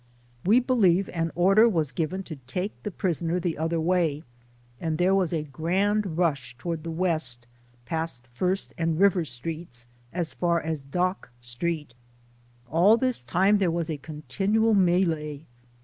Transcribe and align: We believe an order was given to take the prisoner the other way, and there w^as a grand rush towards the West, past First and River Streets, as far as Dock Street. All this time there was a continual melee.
We 0.43 0.59
believe 0.59 1.09
an 1.13 1.31
order 1.35 1.69
was 1.69 1.91
given 1.91 2.23
to 2.23 2.35
take 2.47 2.71
the 2.81 2.89
prisoner 2.89 3.39
the 3.39 3.55
other 3.55 3.79
way, 3.79 4.23
and 4.79 4.97
there 4.97 5.11
w^as 5.11 5.31
a 5.31 5.43
grand 5.43 6.17
rush 6.17 6.57
towards 6.57 6.81
the 6.81 6.89
West, 6.89 7.45
past 7.85 8.25
First 8.33 8.73
and 8.79 8.99
River 8.99 9.23
Streets, 9.25 9.85
as 10.11 10.33
far 10.33 10.59
as 10.59 10.81
Dock 10.83 11.29
Street. 11.39 11.93
All 12.67 12.97
this 12.97 13.21
time 13.21 13.59
there 13.59 13.69
was 13.69 13.91
a 13.91 13.97
continual 13.97 14.73
melee. 14.73 15.45